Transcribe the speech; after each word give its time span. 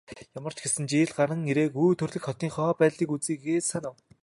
Ямар 0.37 0.53
ч 0.55 0.59
гэсэн 0.63 0.85
жил 0.93 1.11
гаран 1.17 1.41
ирээгүй 1.51 1.89
төрөлх 1.99 2.23
хотынхоо 2.27 2.71
байдлыг 2.79 3.09
үзье 3.15 3.35
гэж 3.45 3.63
санав. 3.71 3.95